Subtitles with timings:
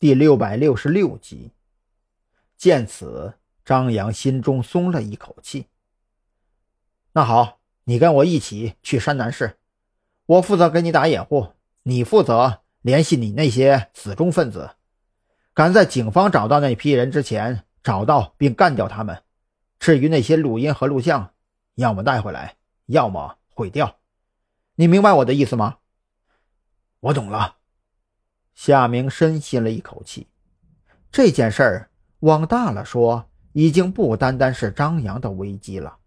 [0.00, 1.50] 第六百六十六集。
[2.56, 5.66] 见此，张扬心中松了一口气。
[7.12, 9.58] 那好，你跟我一起去山南市，
[10.26, 11.48] 我负责给你打掩护，
[11.82, 14.70] 你负责联系你那些死忠分子，
[15.52, 19.24] 赶在警方找到那批人之前找到并干掉他们。
[19.80, 21.34] 至于那些录音和录像，
[21.74, 22.56] 要么带回来，
[22.86, 23.98] 要么毁掉。
[24.76, 25.78] 你明白我的意思吗？
[27.00, 27.57] 我懂了。
[28.58, 30.26] 夏明深吸了一口气，
[31.12, 35.98] 这件事儿往大了说，已经不单单是张扬的危机了。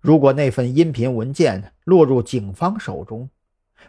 [0.00, 3.30] 如果那份音频文件落入警方手中，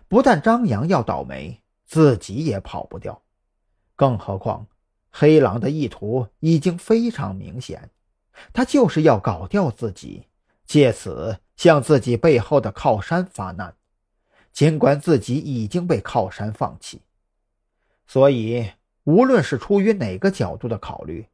[0.07, 3.23] 不但张扬要倒霉，自己也跑不掉。
[3.95, 4.67] 更何况，
[5.09, 7.89] 黑狼的意图已经非常明显，
[8.53, 10.27] 他就是要搞掉自己，
[10.63, 13.73] 借此向自己背后的靠山发难。
[14.53, 17.01] 尽管自己已经被靠山放弃。
[18.09, 18.67] 所以，
[19.03, 21.27] 无论是出于哪个角度的考虑，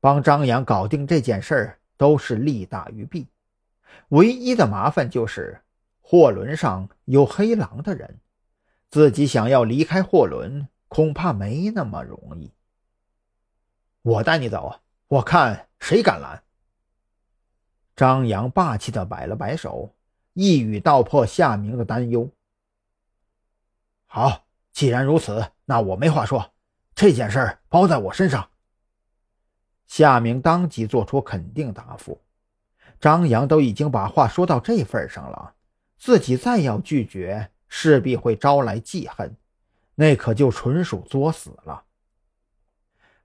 [0.00, 3.28] 帮张扬搞定这件事儿都是利大于弊。
[4.08, 5.60] 唯一的麻烦就是，
[6.00, 8.18] 货轮上有黑狼的人，
[8.90, 12.50] 自己想要离开货轮，恐怕没那么容易。
[14.02, 16.42] 我带你走，我看谁敢拦。
[17.94, 19.94] 张扬霸气的摆了摆手，
[20.32, 22.28] 一语道破夏明的担忧。
[24.06, 24.45] 好。
[24.76, 26.52] 既然如此，那我没话说，
[26.94, 28.50] 这件事包在我身上。
[29.86, 32.20] 夏明当即做出肯定答复。
[33.00, 35.54] 张扬都已经把话说到这份上了，
[35.96, 39.34] 自己再要拒绝，势必会招来记恨，
[39.94, 41.84] 那可就纯属作死了。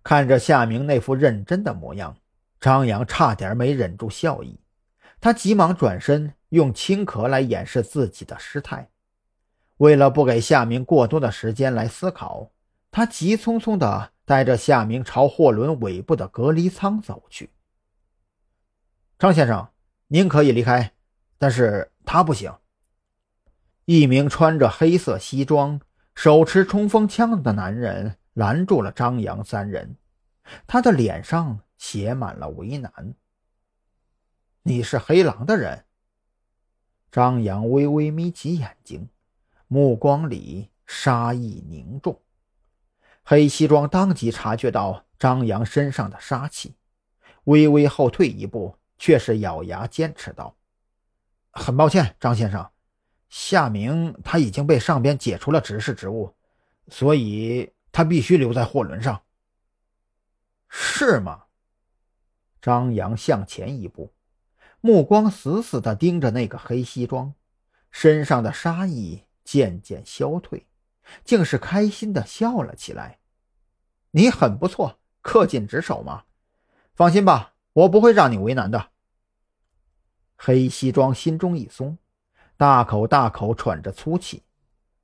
[0.01, 2.15] 看着夏明那副认真的模样，
[2.61, 4.57] 张扬差点没忍住笑意，
[5.19, 8.89] 他急忙转身，用轻咳来掩饰自己的失态。
[9.81, 12.51] 为了不给夏明过多的时间来思考，
[12.91, 17.49] 他急匆匆地带着夏明朝货轮尾部的隔离舱走去。
[19.17, 19.67] 张先生，
[20.05, 20.93] 您可以离开，
[21.39, 22.53] 但是他不行。
[23.85, 25.81] 一名穿着黑色西装、
[26.13, 29.95] 手持冲锋枪的男人拦住了张扬三人，
[30.67, 33.15] 他的脸上写满了为难。
[34.61, 35.85] 你是黑狼的人？
[37.11, 39.09] 张扬微微眯起眼睛。
[39.73, 42.21] 目光里杀意凝重，
[43.23, 46.75] 黑西装当即察觉到张扬身上的杀气，
[47.45, 50.57] 微微后退一步，却是咬牙坚持道
[51.51, 52.69] ：“很抱歉，张先生，
[53.29, 56.35] 夏明他已经被上边解除了执事职务，
[56.89, 59.21] 所以他必须留在货轮上。”
[60.67, 61.43] 是吗？
[62.61, 64.11] 张扬向前一步，
[64.81, 67.33] 目光死死地盯着那个黑西装，
[67.89, 69.23] 身上的杀意。
[69.43, 70.67] 渐渐消退，
[71.23, 73.19] 竟是开心的笑了起来。
[74.11, 76.23] 你很不错，恪尽职守嘛。
[76.93, 78.89] 放心吧，我不会让你为难的。
[80.35, 81.97] 黑西装心中一松，
[82.57, 84.43] 大口大口喘着粗气。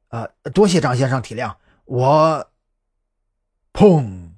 [0.10, 1.56] 呃，多谢张先生体谅。
[1.86, 2.52] 我……
[3.74, 4.32] 砰！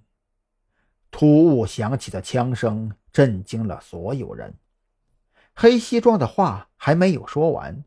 [1.12, 4.54] 突兀响起的枪声震惊了所有人。
[5.56, 7.84] 黑西装的话还没有说完。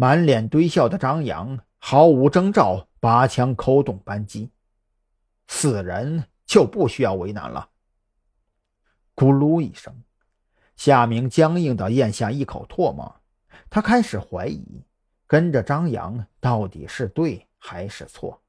[0.00, 4.50] 满脸堆笑的张扬毫无征兆，拔枪扣动扳机，
[5.46, 7.68] 死人就不需要为难了。
[9.14, 9.94] 咕噜一声，
[10.74, 13.14] 夏明僵硬地咽下一口唾沫，
[13.68, 14.82] 他开始怀疑，
[15.26, 18.40] 跟着张扬到底是对还是错。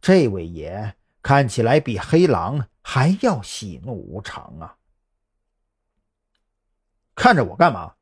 [0.00, 4.76] 这位爷看起来比黑狼还要喜怒无常啊！
[7.14, 7.94] 看着我干嘛？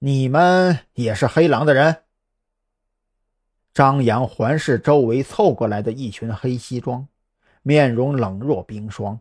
[0.00, 2.02] 你们也是黑狼的人？
[3.76, 7.08] 张扬环视周围凑过来的一群黑西装，
[7.60, 9.20] 面容冷若冰霜。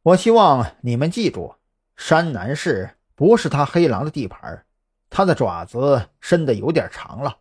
[0.00, 1.56] 我希望你们记住，
[1.94, 4.64] 山南市不是他黑狼的地盘，
[5.10, 7.36] 他的爪子伸得有点长了。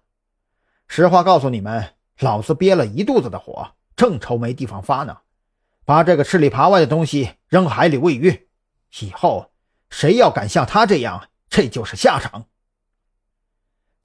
[0.90, 5.20] 实话告诉你们，老子憋了一肚子的火，正愁没地方发呢。
[5.86, 8.50] 把这个吃里扒外的东西扔海里喂鱼，
[9.00, 9.52] 以后
[9.90, 12.48] 谁要敢像他这样，这就是下场。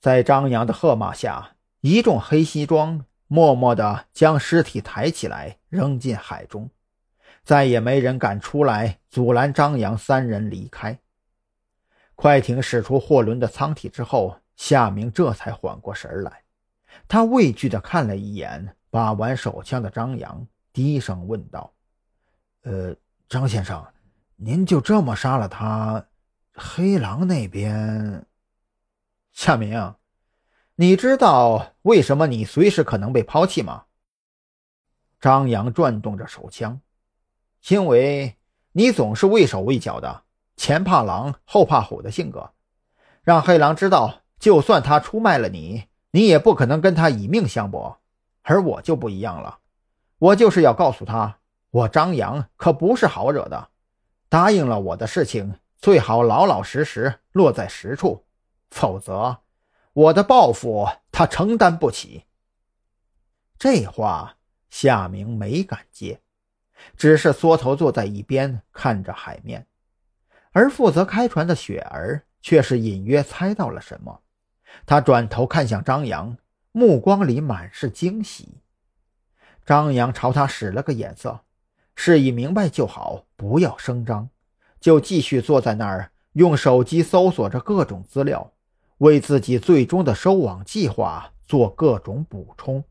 [0.01, 1.57] 在张扬的喝骂下。
[1.83, 6.71] 一众黑西装默默地将尸体抬起来扔进海中，
[7.43, 10.97] 再也没人敢出来阻拦张扬三人离开。
[12.15, 16.45] 快艇驶出货轮的舱体之后，夏明这才缓过神来，
[17.09, 21.75] 他畏惧地看了一眼把玩手枪的张扬，低声问道
[22.63, 22.95] ：“呃，
[23.29, 23.85] 张先生，
[24.37, 26.07] 您就这么杀了他？
[26.55, 28.25] 黑狼那边，
[29.33, 29.93] 夏明。”
[30.83, 33.85] 你知道为什么你随时可能被抛弃吗？
[35.21, 36.81] 张扬转动着手枪，
[37.69, 38.37] 因为
[38.73, 40.25] 你总是畏手畏脚的，
[40.57, 42.51] 前怕狼后怕虎的性格，
[43.23, 48.01] 让黑狼知道，就算他出卖了你，你也不可能跟他以命相搏。
[48.43, 49.61] 而我就不一样了，
[50.19, 51.39] 我就是要告诉他，
[51.71, 53.69] 我张扬可不是好惹的。
[54.29, 58.25] 答应了我的事情，最好老老实实落在实处，
[58.73, 59.39] 否则
[59.93, 62.25] 我的报复他承担不起。
[63.59, 64.37] 这话。
[64.71, 66.23] 夏明没敢接，
[66.97, 69.67] 只是缩头坐在一边看着海面，
[70.53, 74.23] 而负责开船的雪儿却是隐约猜到了什么，
[74.87, 76.39] 他转头看向张扬，
[76.73, 78.63] 目光里满是惊喜。
[79.67, 81.41] 张扬朝他使了个眼色，
[81.95, 84.31] 示意明白就好，不要声张，
[84.81, 88.52] 就继续坐在那儿用手机搜索着各种资料，
[89.03, 92.85] 为自己最终的收网计划做各种补充。